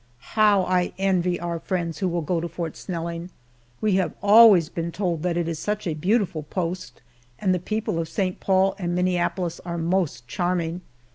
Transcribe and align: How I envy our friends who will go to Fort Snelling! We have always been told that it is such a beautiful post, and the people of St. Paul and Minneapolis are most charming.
How 0.33 0.63
I 0.63 0.93
envy 0.97 1.39
our 1.39 1.59
friends 1.59 1.99
who 1.99 2.07
will 2.07 2.23
go 2.23 2.41
to 2.41 2.47
Fort 2.47 2.75
Snelling! 2.75 3.29
We 3.81 3.97
have 3.97 4.13
always 4.23 4.67
been 4.67 4.91
told 4.91 5.21
that 5.21 5.37
it 5.37 5.47
is 5.47 5.59
such 5.59 5.85
a 5.85 5.93
beautiful 5.93 6.41
post, 6.41 7.03
and 7.37 7.53
the 7.53 7.59
people 7.59 7.99
of 7.99 8.09
St. 8.09 8.39
Paul 8.39 8.75
and 8.79 8.95
Minneapolis 8.95 9.59
are 9.63 9.77
most 9.77 10.27
charming. 10.27 10.81